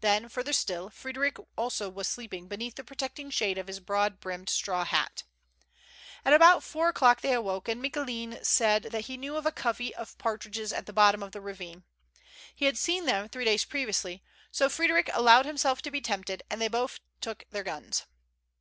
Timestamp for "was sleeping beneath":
1.90-2.76